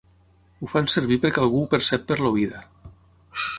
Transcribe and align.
Ho 0.61 0.69
fan 0.71 0.89
servir 0.93 1.17
perquè 1.25 1.43
algú 1.45 1.61
ho 1.65 1.69
percep 1.75 2.09
per 2.13 2.19
l'oïda. 2.23 2.65